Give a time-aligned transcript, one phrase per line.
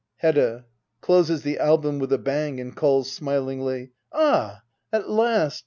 [0.15, 0.65] Hedda.
[1.01, 5.59] [Closes the album with a bang and calls smilingly:] Ah, at last